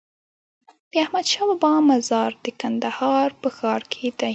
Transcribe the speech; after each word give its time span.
د 0.91 0.93
احمدشاهبابا 1.03 1.73
مزار 1.89 2.31
د 2.45 2.47
کندهار 2.61 3.29
په 3.41 3.49
ښار 3.57 3.81
کی 3.91 4.07
دی 4.19 4.29